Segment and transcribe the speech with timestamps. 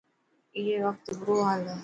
[0.55, 1.77] اي وقت برو هال هي.